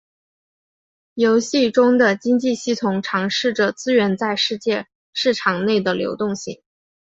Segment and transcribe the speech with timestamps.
[1.13, 6.63] 游戏中的经济系统尝试着资源在世界市场内的流动性。